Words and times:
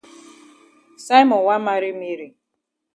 Simon 1.05 1.45
wan 1.45 1.61
maret 1.65 1.95
Mary. 2.01 2.29